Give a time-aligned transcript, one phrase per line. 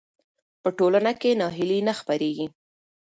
[0.61, 2.47] په ټولنه کې ناهیلي نه خپرېږي.